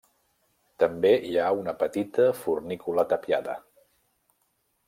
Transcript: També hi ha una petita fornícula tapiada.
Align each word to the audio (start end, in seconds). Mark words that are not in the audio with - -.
També 0.83 1.11
hi 1.31 1.37
ha 1.43 1.51
una 1.59 1.75
petita 1.83 2.27
fornícula 2.39 3.07
tapiada. 3.15 3.59